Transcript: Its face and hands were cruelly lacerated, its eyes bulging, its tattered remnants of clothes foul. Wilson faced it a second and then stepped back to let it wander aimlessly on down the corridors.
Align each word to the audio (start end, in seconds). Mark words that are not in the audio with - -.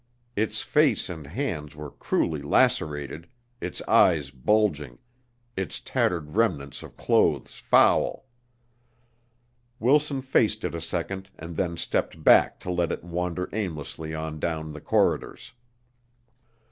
Its 0.35 0.63
face 0.63 1.09
and 1.09 1.27
hands 1.27 1.75
were 1.75 1.91
cruelly 1.91 2.41
lacerated, 2.41 3.27
its 3.59 3.83
eyes 3.83 4.31
bulging, 4.31 4.97
its 5.55 5.79
tattered 5.79 6.35
remnants 6.35 6.81
of 6.81 6.97
clothes 6.97 7.59
foul. 7.59 8.25
Wilson 9.79 10.19
faced 10.23 10.63
it 10.63 10.73
a 10.73 10.81
second 10.81 11.29
and 11.37 11.55
then 11.55 11.77
stepped 11.77 12.23
back 12.23 12.59
to 12.59 12.71
let 12.71 12.91
it 12.91 13.03
wander 13.03 13.47
aimlessly 13.53 14.11
on 14.11 14.39
down 14.39 14.71
the 14.73 14.81
corridors. 14.81 15.51